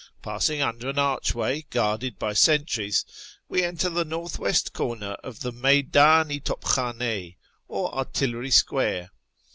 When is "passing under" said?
0.23-0.89